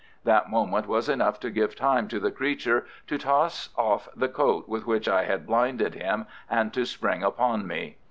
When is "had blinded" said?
5.25-5.93